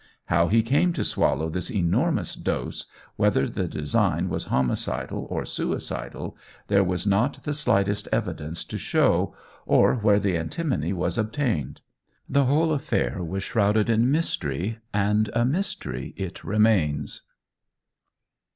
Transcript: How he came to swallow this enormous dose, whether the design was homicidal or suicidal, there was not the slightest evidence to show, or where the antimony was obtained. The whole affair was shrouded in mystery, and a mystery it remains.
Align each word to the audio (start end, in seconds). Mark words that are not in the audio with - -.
How 0.33 0.47
he 0.47 0.63
came 0.63 0.93
to 0.93 1.03
swallow 1.03 1.47
this 1.47 1.69
enormous 1.69 2.33
dose, 2.33 2.87
whether 3.17 3.47
the 3.47 3.67
design 3.67 4.29
was 4.29 4.45
homicidal 4.45 5.27
or 5.29 5.45
suicidal, 5.45 6.35
there 6.69 6.83
was 6.83 7.05
not 7.05 7.43
the 7.43 7.53
slightest 7.53 8.07
evidence 8.11 8.63
to 8.63 8.79
show, 8.79 9.35
or 9.67 9.93
where 9.93 10.17
the 10.19 10.35
antimony 10.35 10.91
was 10.91 11.19
obtained. 11.19 11.81
The 12.27 12.45
whole 12.45 12.71
affair 12.71 13.23
was 13.23 13.43
shrouded 13.43 13.91
in 13.91 14.09
mystery, 14.11 14.79
and 14.91 15.29
a 15.33 15.45
mystery 15.45 16.15
it 16.17 16.43
remains. 16.43 17.21